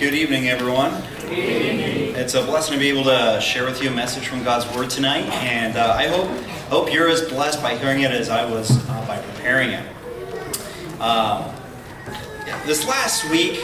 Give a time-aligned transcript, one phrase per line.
[0.00, 0.92] Good evening, everyone.
[1.26, 4.88] It's a blessing to be able to share with you a message from God's Word
[4.88, 6.28] tonight, and uh, I hope
[6.70, 9.86] hope you're as blessed by hearing it as I was uh, by preparing it.
[11.00, 11.52] Um,
[12.64, 13.60] this last week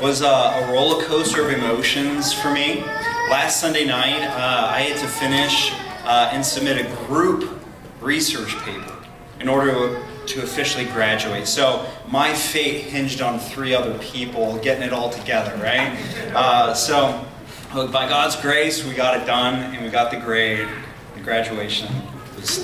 [0.00, 2.82] was a, a, roller coaster of emotions for me.
[3.28, 5.72] Last Sunday night, uh, I had to finish
[6.04, 7.58] uh, and submit a group
[8.00, 8.96] research paper
[9.40, 11.46] in order to officially graduate.
[11.46, 15.96] So my fate hinged on three other people getting it all together, right?
[16.34, 17.24] Uh, so
[17.72, 20.68] by God's grace, we got it done and we got the grade.
[21.14, 21.88] The graduation
[22.36, 22.62] was.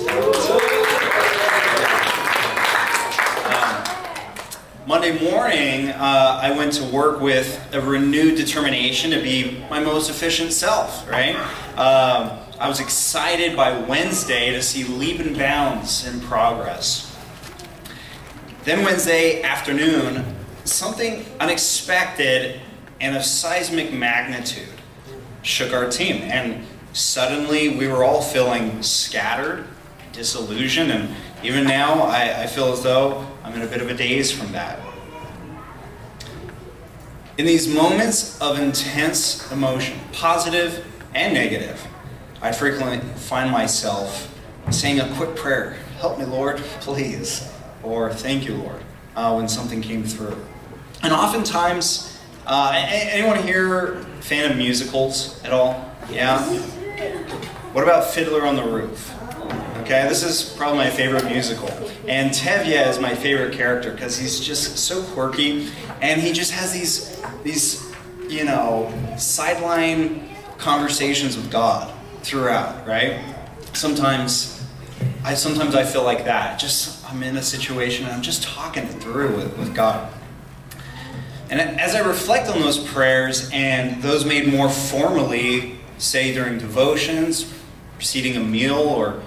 [3.45, 9.79] Um, Monday morning, uh, I went to work with a renewed determination to be my
[9.79, 11.35] most efficient self, right?
[11.77, 17.17] Um, I was excited by Wednesday to see leap and bounds in progress.
[18.65, 22.59] Then Wednesday afternoon, something unexpected
[22.99, 24.67] and of seismic magnitude
[25.41, 26.21] shook our team.
[26.23, 29.65] And suddenly we were all feeling scattered,
[30.11, 33.93] disillusioned, and even now I, I feel as though I'm in a bit of a
[33.93, 34.81] daze from that.
[37.37, 41.81] In these moments of intense emotion, positive and negative,
[42.41, 44.33] I frequently find myself
[44.71, 47.51] saying a quick prayer Help me, Lord, please
[47.83, 48.81] or thank you, Lord,
[49.17, 50.37] uh, when something came through.
[51.03, 55.93] And oftentimes, uh, anyone here fan of musicals at all?
[56.09, 56.41] Yeah?
[57.73, 59.13] What about Fiddler on the Roof?
[59.81, 61.69] Okay, this is probably my favorite musical.
[62.07, 65.69] And Tevye is my favorite character because he's just so quirky
[66.01, 67.91] and he just has these, these,
[68.29, 73.23] you know, sideline conversations with God throughout, right?
[73.73, 74.59] Sometimes
[75.23, 76.59] I sometimes I feel like that.
[76.59, 80.11] Just I'm in a situation and I'm just talking it through with, with God.
[81.49, 87.51] And as I reflect on those prayers and those made more formally, say during devotions,
[87.95, 89.21] preceding a meal, or,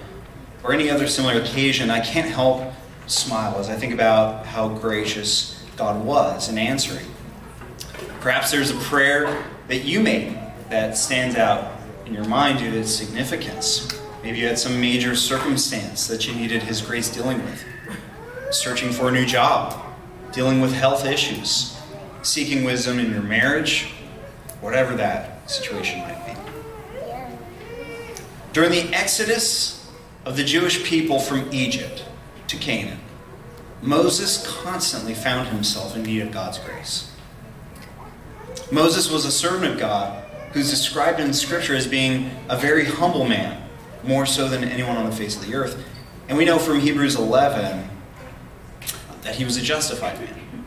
[0.63, 2.73] or any other similar occasion, I can't help
[3.07, 7.05] smile as I think about how gracious God was in answering.
[8.21, 10.39] Perhaps there's a prayer that you made
[10.69, 11.72] that stands out
[12.13, 13.87] in your mind due to its significance.
[14.21, 17.65] Maybe you had some major circumstance that you needed His grace dealing with
[18.51, 19.83] searching for a new job,
[20.31, 21.75] dealing with health issues,
[22.21, 23.93] seeking wisdom in your marriage,
[24.61, 26.33] whatever that situation might be.
[28.53, 29.91] During the exodus
[30.23, 32.05] of the Jewish people from Egypt
[32.45, 32.99] to Canaan,
[33.81, 37.11] Moses constantly found himself in need of God's grace.
[38.71, 40.22] Moses was a servant of God
[40.53, 43.67] who's described in Scripture as being a very humble man,
[44.03, 45.83] more so than anyone on the face of the earth.
[46.29, 47.89] And we know from Hebrews 11
[49.23, 50.65] that he was a justified man.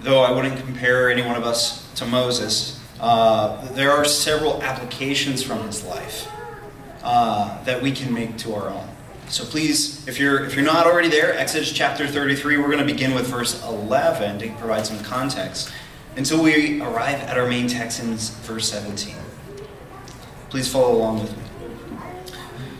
[0.00, 5.42] Though I wouldn't compare any one of us to Moses, uh, there are several applications
[5.42, 6.28] from his life
[7.02, 8.88] uh, that we can make to our own.
[9.28, 12.84] So please, if you're if you're not already there, Exodus chapter 33, we're going to
[12.84, 15.70] begin with verse 11 to provide some context
[16.16, 19.14] until we arrive at our main text in verse 17.
[20.48, 21.44] Please follow along with me.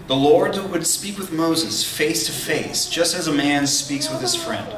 [0.09, 4.21] The Lord would speak with Moses face to face, just as a man speaks with
[4.21, 4.69] his friend.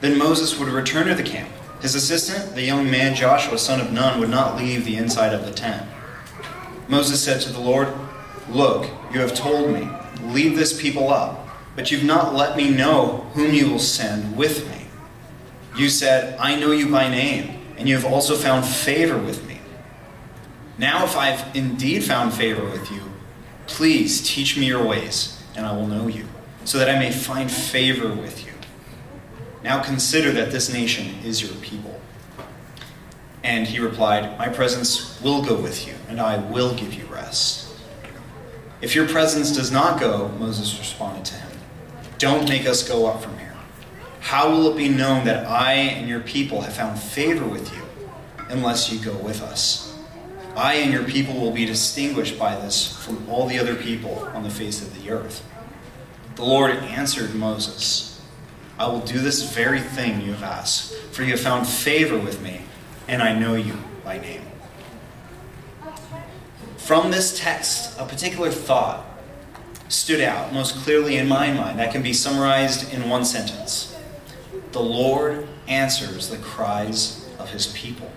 [0.00, 1.48] Then Moses would return to the camp.
[1.80, 5.46] His assistant, the young man Joshua, son of Nun, would not leave the inside of
[5.46, 5.88] the tent.
[6.88, 7.88] Moses said to the Lord,
[8.50, 9.88] Look, you have told me,
[10.22, 14.68] lead this people up, but you've not let me know whom you will send with
[14.68, 14.86] me.
[15.76, 19.60] You said, I know you by name, and you have also found favor with me.
[20.76, 23.08] Now, if I've indeed found favor with you,
[23.68, 26.24] Please teach me your ways, and I will know you,
[26.64, 28.52] so that I may find favor with you.
[29.62, 32.00] Now consider that this nation is your people.
[33.44, 37.72] And he replied, My presence will go with you, and I will give you rest.
[38.80, 41.58] If your presence does not go, Moses responded to him,
[42.16, 43.37] don't make us go up from.
[44.28, 47.82] How will it be known that I and your people have found favor with you
[48.50, 49.98] unless you go with us?
[50.54, 54.42] I and your people will be distinguished by this from all the other people on
[54.42, 55.42] the face of the earth.
[56.34, 58.20] The Lord answered Moses,
[58.78, 62.42] I will do this very thing you have asked, for you have found favor with
[62.42, 62.60] me,
[63.08, 64.42] and I know you by name.
[66.76, 69.06] From this text, a particular thought
[69.88, 73.94] stood out most clearly in my mind that can be summarized in one sentence
[74.72, 78.10] The Lord answers the cries of his people.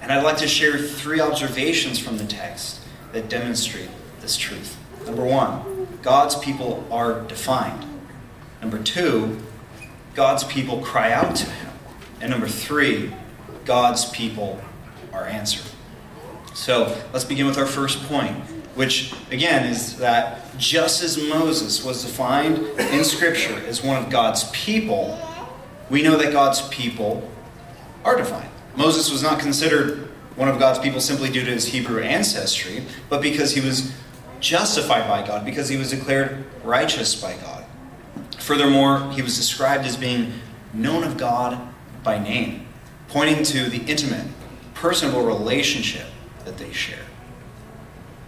[0.00, 2.80] And I'd like to share three observations from the text
[3.12, 3.88] that demonstrate
[4.20, 4.78] this truth.
[5.06, 7.84] Number one, God's people are defined.
[8.60, 9.38] Number two,
[10.14, 11.72] God's people cry out to him.
[12.20, 13.12] And number three,
[13.64, 14.60] God's people
[15.12, 15.70] are answered.
[16.54, 18.36] So let's begin with our first point,
[18.74, 24.48] which again is that just as Moses was defined in Scripture as one of God's
[24.50, 25.18] people,
[25.90, 27.28] we know that God's people
[28.04, 28.50] are defined.
[28.76, 33.22] Moses was not considered one of God's people simply due to his Hebrew ancestry, but
[33.22, 33.92] because he was
[34.40, 37.64] justified by God, because he was declared righteous by God.
[38.38, 40.32] Furthermore, he was described as being
[40.72, 41.72] known of God
[42.02, 42.66] by name,
[43.08, 44.26] pointing to the intimate,
[44.74, 46.06] personal relationship
[46.44, 46.98] that they share.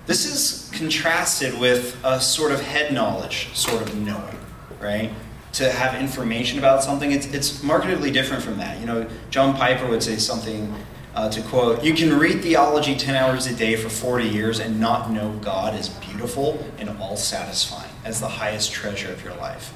[0.06, 4.38] This is contrasted with a sort of head knowledge, sort of knowing,
[4.80, 5.10] right?
[5.56, 8.78] To have information about something, it's, it's markedly different from that.
[8.78, 10.74] You know, John Piper would say something
[11.14, 14.78] uh, to quote, You can read theology 10 hours a day for 40 years and
[14.78, 19.72] not know God is beautiful and all satisfying, as the highest treasure of your life.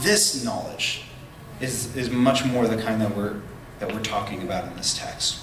[0.00, 1.04] This knowledge
[1.62, 3.40] is, is much more the kind that we're,
[3.78, 5.40] that we're talking about in this text.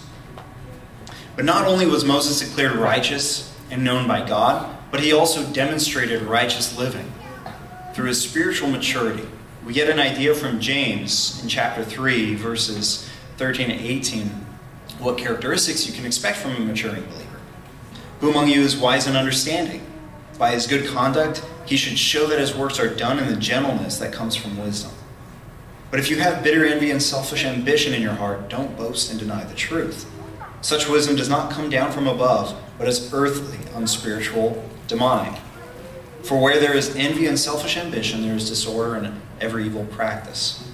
[1.36, 6.22] But not only was Moses declared righteous and known by God, but he also demonstrated
[6.22, 7.12] righteous living
[8.00, 9.28] through his spiritual maturity.
[9.66, 14.28] We get an idea from James in chapter 3, verses 13 and 18,
[15.00, 17.42] what characteristics you can expect from a maturing believer.
[18.22, 19.86] Who among you is wise and understanding?
[20.38, 23.98] By his good conduct, he should show that his works are done in the gentleness
[23.98, 24.94] that comes from wisdom.
[25.92, 29.20] But if you have bitter envy and selfish ambition in your heart, don't boast and
[29.20, 30.10] deny the truth.
[30.62, 35.38] Such wisdom does not come down from above, but is earthly, unspiritual, demonic.
[36.24, 40.70] For where there is envy and selfish ambition, there is disorder and every evil practice.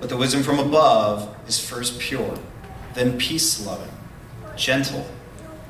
[0.00, 2.38] But the wisdom from above is first pure,
[2.94, 3.92] then peace loving,
[4.56, 5.06] gentle,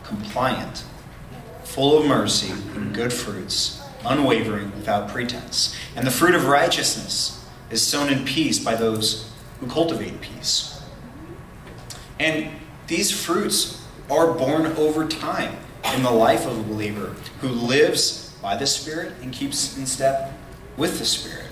[0.02, 0.84] compliant,
[1.62, 5.76] full of mercy and good fruits, unwavering, without pretense.
[5.96, 9.30] And the fruit of righteousness is sown in peace by those
[9.60, 10.82] who cultivate peace.
[12.18, 12.50] And
[12.86, 15.56] these fruits are borne over time
[15.94, 20.30] in the life of a believer who lives by the Spirit and keeps in step
[20.76, 21.46] with the Spirit.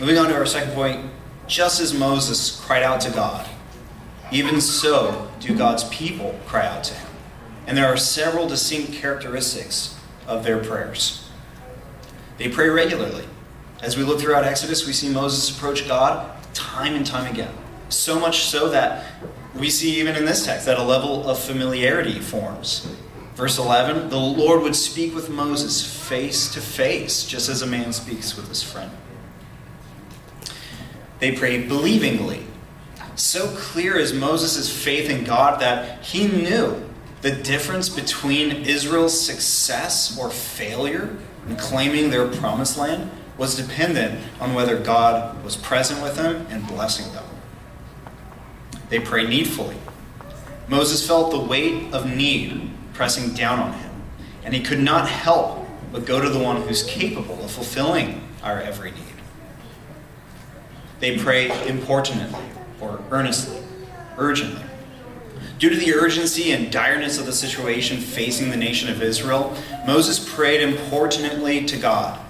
[0.00, 1.10] Moving on to our second point,
[1.46, 3.46] just as Moses cried out to God,
[4.32, 7.10] even so do God's people cry out to him.
[7.66, 11.28] And there are several distinct characteristics of their prayers.
[12.38, 13.24] They pray regularly.
[13.82, 17.52] As we look throughout Exodus, we see Moses approach God time and time again.
[17.90, 19.04] So much so that
[19.54, 22.88] we see even in this text that a level of familiarity forms.
[23.36, 27.92] Verse 11 The Lord would speak with Moses face to face, just as a man
[27.92, 28.90] speaks with his friend.
[31.20, 32.44] They pray believingly.
[33.14, 36.82] So clear is Moses' faith in God that he knew
[37.22, 41.16] the difference between Israel's success or failure
[41.48, 46.66] in claiming their promised land was dependent on whether God was present with them and
[46.66, 47.24] blessing them.
[48.88, 49.76] They pray needfully.
[50.68, 52.65] Moses felt the weight of need
[52.96, 54.02] pressing down on him,
[54.42, 58.60] and he could not help but go to the one who's capable of fulfilling our
[58.60, 59.02] every need.
[60.98, 62.44] They pray importunately
[62.80, 63.62] or earnestly,
[64.18, 64.62] urgently.
[65.58, 69.56] Due to the urgency and direness of the situation facing the nation of Israel,
[69.86, 72.20] Moses prayed importunately to God.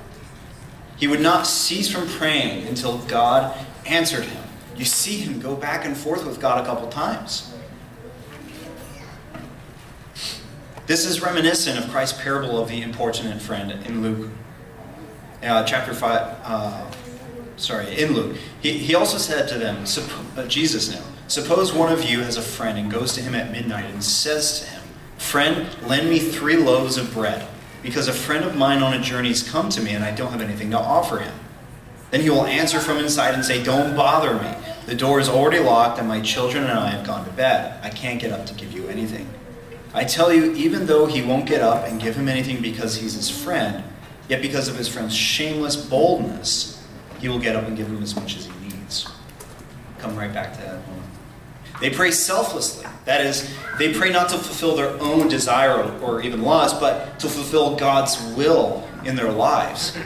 [0.96, 4.42] He would not cease from praying until God answered him.
[4.76, 7.52] You see him go back and forth with God a couple times.
[10.86, 14.30] This is reminiscent of Christ's parable of the importunate friend in Luke
[15.42, 16.90] uh, chapter 5, uh,
[17.56, 18.36] sorry, in Luke.
[18.62, 19.84] He, he also said to them,
[20.36, 23.50] uh, Jesus now, suppose one of you has a friend and goes to him at
[23.50, 24.82] midnight and says to him,
[25.18, 27.48] Friend, lend me three loaves of bread,
[27.82, 30.30] because a friend of mine on a journey has come to me and I don't
[30.30, 31.34] have anything to offer him.
[32.12, 34.54] Then he will answer from inside and say, Don't bother me.
[34.86, 37.82] The door is already locked, and my children and I have gone to bed.
[37.82, 39.28] I can't get up to give you anything.
[39.96, 43.14] I tell you, even though he won't get up and give him anything because he's
[43.14, 43.82] his friend,
[44.28, 46.86] yet because of his friend's shameless boldness,
[47.18, 49.10] he will get up and give him as much as he needs.
[49.98, 50.80] Come right back to that
[51.80, 52.86] They pray selflessly.
[53.06, 57.26] That is, they pray not to fulfill their own desire or even lust, but to
[57.26, 59.96] fulfill God's will in their lives.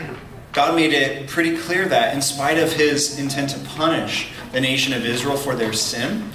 [0.53, 4.93] God made it pretty clear that, in spite of his intent to punish the nation
[4.93, 6.31] of Israel for their sin,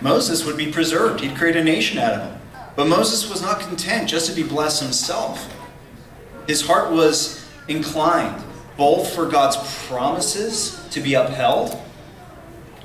[0.00, 1.22] Moses would be preserved.
[1.22, 2.39] He'd create a nation out of them.
[2.80, 5.54] But Moses was not content just to be blessed himself.
[6.46, 8.42] His heart was inclined
[8.78, 11.78] both for God's promises to be upheld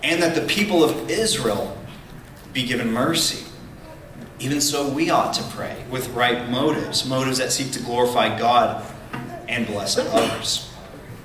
[0.04, 1.78] and that the people of Israel
[2.52, 3.46] be given mercy.
[4.42, 8.86] even so we ought to pray with right motives, motives that seek to glorify God
[9.48, 10.70] and bless others.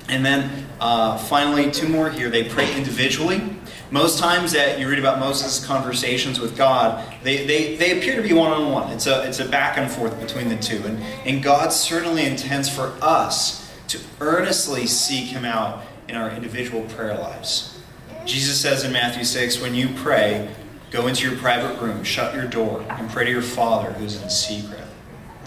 [0.09, 2.31] And then uh, finally, two more here.
[2.31, 3.43] They pray individually.
[3.91, 8.23] Most times that you read about Moses' conversations with God, they, they, they appear to
[8.23, 8.93] be one on one.
[8.93, 10.81] It's a, it's a back and forth between the two.
[10.87, 16.83] And, and God certainly intends for us to earnestly seek Him out in our individual
[16.83, 17.81] prayer lives.
[18.25, 20.49] Jesus says in Matthew 6 when you pray,
[20.93, 24.31] go into your private room, shut your door, and pray to your Father who's in
[24.31, 24.85] secret.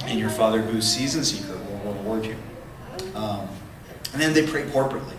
[0.04, 2.36] And your Father who sees in secret will reward you.
[3.16, 3.48] Um,
[4.12, 5.16] and then they pray corporately.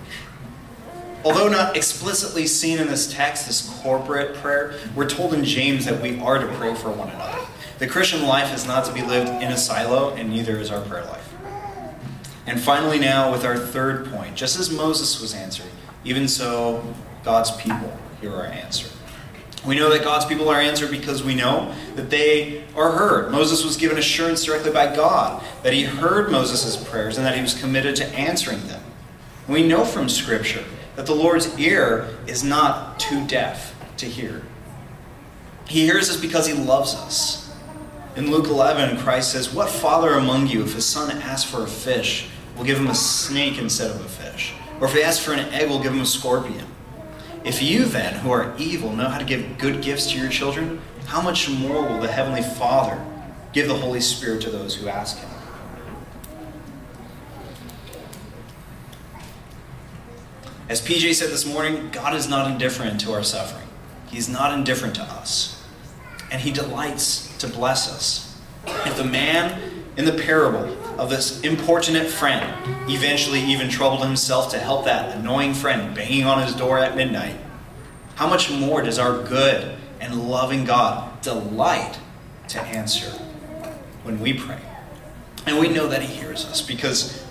[1.24, 6.02] Although not explicitly seen in this text, this corporate prayer, we're told in James that
[6.02, 7.38] we are to pray for one another.
[7.78, 10.82] The Christian life is not to be lived in a silo, and neither is our
[10.82, 11.32] prayer life.
[12.46, 15.70] And finally, now with our third point, just as Moses was answered,
[16.04, 16.84] even so,
[17.24, 18.90] God's people hear our answer.
[19.66, 23.32] We know that God's people are answered because we know that they are heard.
[23.32, 27.40] Moses was given assurance directly by God that he heard Moses' prayers and that he
[27.40, 28.82] was committed to answering them.
[29.48, 30.64] We know from Scripture
[30.96, 34.42] that the Lord's ear is not too deaf to hear.
[35.66, 37.52] He hears us because he loves us.
[38.16, 41.66] In Luke 11, Christ says, What father among you, if his son asks for a
[41.66, 44.54] fish, will give him a snake instead of a fish?
[44.80, 46.66] Or if he asks for an egg, will give him a scorpion?
[47.44, 50.80] If you then, who are evil, know how to give good gifts to your children,
[51.06, 53.04] how much more will the Heavenly Father
[53.52, 55.33] give the Holy Spirit to those who ask Him?
[60.68, 63.68] As PJ said this morning, God is not indifferent to our suffering.
[64.08, 65.62] He's not indifferent to us.
[66.30, 68.40] And He delights to bless us.
[68.66, 69.60] If the man
[69.96, 72.44] in the parable of this importunate friend
[72.90, 77.36] eventually even troubled himself to help that annoying friend banging on his door at midnight,
[78.14, 81.98] how much more does our good and loving God delight
[82.48, 83.10] to answer
[84.02, 84.60] when we pray?
[85.46, 87.22] And we know that He hears us because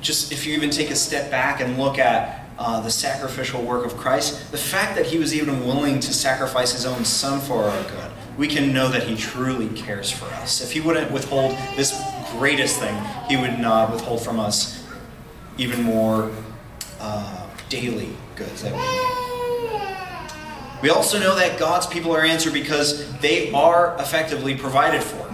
[0.00, 3.84] just if you even take a step back and look at uh, the sacrificial work
[3.86, 7.64] of Christ, the fact that He was even willing to sacrifice His own Son for
[7.64, 10.60] our good, we can know that He truly cares for us.
[10.60, 12.00] If He wouldn't withhold this
[12.32, 12.94] greatest thing,
[13.28, 14.86] He would not withhold from us
[15.58, 16.30] even more
[17.00, 19.22] uh, daily goods that we need.
[20.82, 25.28] We also know that God's people are answered because they are effectively provided for.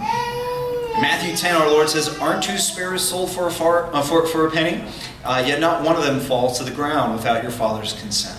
[1.01, 4.45] Matthew 10, our Lord says, Aren't two sparrows sold for a, far, uh, for, for
[4.47, 4.83] a penny?
[5.23, 8.37] Uh, yet not one of them falls to the ground without your Father's consent.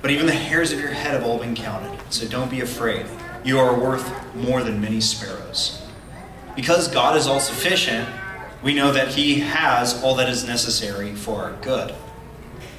[0.00, 3.04] But even the hairs of your head have all been counted, so don't be afraid.
[3.42, 5.84] You are worth more than many sparrows.
[6.54, 8.08] Because God is all sufficient,
[8.62, 11.92] we know that He has all that is necessary for our good.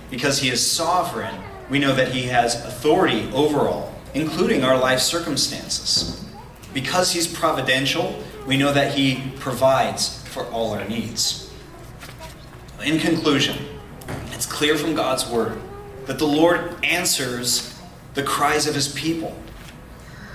[0.10, 1.36] Because He is sovereign,
[1.70, 6.24] we know that He has authority over all, including our life circumstances.
[6.74, 11.54] Because He's providential, we know that He provides for all our needs.
[12.84, 13.64] In conclusion,
[14.32, 15.62] it's clear from God's Word
[16.08, 17.80] that the Lord answers
[18.16, 19.38] the cries of His people.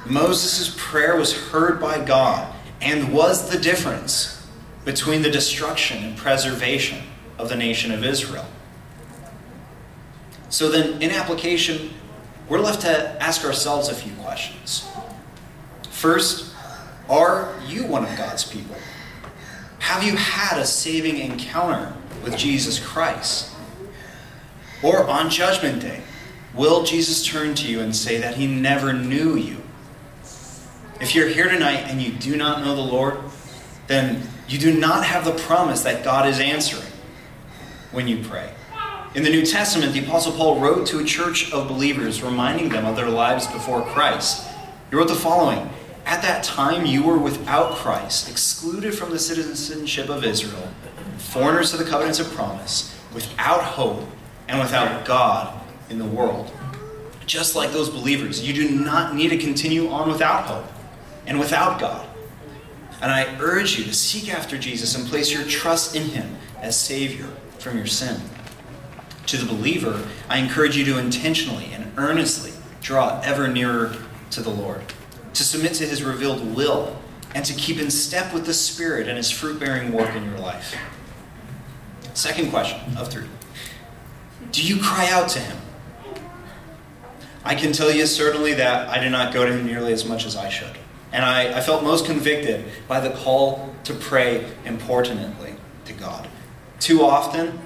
[0.06, 4.46] Moses' prayer was heard by God and was the difference
[4.84, 7.02] between the destruction and preservation
[7.36, 8.46] of the nation of Israel.
[10.50, 11.90] So then, in application,
[12.48, 14.86] we're left to ask ourselves a few questions.
[15.90, 16.53] First,
[17.08, 18.76] are you one of God's people?
[19.80, 23.54] Have you had a saving encounter with Jesus Christ?
[24.82, 26.00] Or on Judgment Day,
[26.54, 29.58] will Jesus turn to you and say that he never knew you?
[31.00, 33.18] If you're here tonight and you do not know the Lord,
[33.86, 36.90] then you do not have the promise that God is answering
[37.92, 38.50] when you pray.
[39.14, 42.84] In the New Testament, the Apostle Paul wrote to a church of believers, reminding them
[42.84, 44.48] of their lives before Christ.
[44.90, 45.70] He wrote the following
[46.06, 50.68] At that time, you were without Christ, excluded from the citizenship of Israel,
[51.18, 54.06] foreigners to the covenants of promise, without hope,
[54.48, 55.58] and without God
[55.88, 56.52] in the world.
[57.26, 60.70] Just like those believers, you do not need to continue on without hope
[61.26, 62.06] and without God.
[63.00, 66.78] And I urge you to seek after Jesus and place your trust in Him as
[66.78, 67.26] Savior
[67.58, 68.20] from your sin.
[69.26, 73.96] To the believer, I encourage you to intentionally and earnestly draw ever nearer
[74.30, 74.82] to the Lord,
[75.34, 76.96] to submit to His revealed will,
[77.34, 80.38] and to keep in step with the Spirit and His fruit bearing work in your
[80.38, 80.76] life.
[82.14, 83.26] Second question of three
[84.50, 85.58] Do you cry out to Him?
[87.44, 90.24] I can tell you certainly that I did not go to Him nearly as much
[90.24, 90.78] as I should.
[91.12, 96.26] And I, I felt most convicted by the call to pray importunately to God.
[96.80, 97.58] Too often,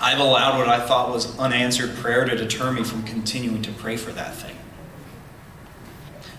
[0.00, 3.96] I've allowed what I thought was unanswered prayer to deter me from continuing to pray
[3.96, 4.56] for that thing.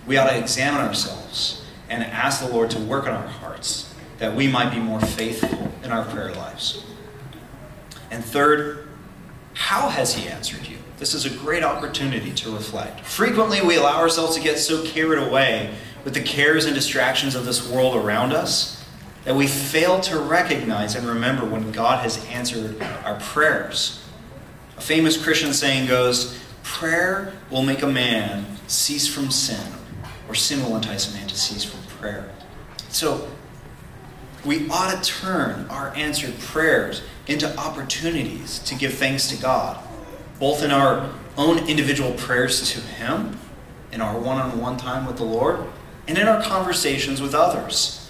[0.05, 4.35] We ought to examine ourselves and ask the Lord to work on our hearts that
[4.35, 6.83] we might be more faithful in our prayer lives.
[8.11, 8.87] And third,
[9.53, 10.77] how has He answered you?
[10.97, 13.01] This is a great opportunity to reflect.
[13.01, 17.45] Frequently, we allow ourselves to get so carried away with the cares and distractions of
[17.45, 18.83] this world around us
[19.25, 24.03] that we fail to recognize and remember when God has answered our prayers.
[24.77, 29.73] A famous Christian saying goes, Prayer will make a man cease from sin,
[30.27, 32.29] or to cease from prayer.
[32.89, 33.27] So,
[34.45, 39.81] we ought to turn our answered prayers into opportunities to give thanks to God,
[40.39, 43.39] both in our own individual prayers to Him,
[43.91, 45.59] in our one on one time with the Lord,
[46.07, 48.09] and in our conversations with others,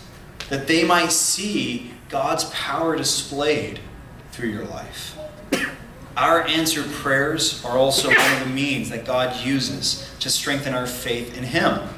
[0.50, 3.80] that they might see God's power displayed
[4.32, 5.18] through your life.
[6.18, 10.86] Our answered prayers are also one of the means that God uses to strengthen our
[10.86, 11.90] faith in Him,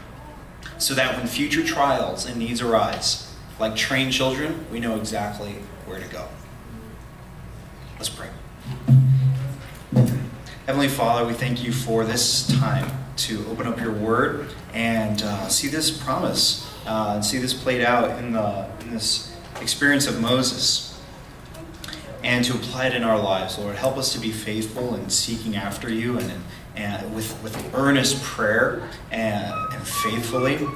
[0.77, 5.53] so that when future trials and needs arise, like trained children, we know exactly
[5.86, 6.27] where to go.
[7.98, 8.29] Let's pray.
[10.65, 15.48] Heavenly Father, we thank you for this time to open up your word and uh,
[15.48, 20.20] see this promise uh, and see this played out in, the, in this experience of
[20.20, 21.00] Moses
[22.24, 23.58] and to apply it in our lives.
[23.58, 26.41] Lord, help us to be faithful in seeking after you and,
[26.75, 29.53] and with, with earnest prayer and
[29.86, 30.68] faithfully.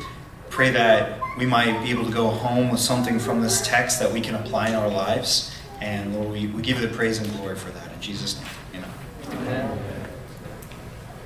[0.49, 4.11] Pray that we might be able to go home with something from this text that
[4.11, 5.55] we can apply in our lives.
[5.81, 7.91] And Lord, we, we give you the praise and glory for that.
[7.93, 8.58] In Jesus' name.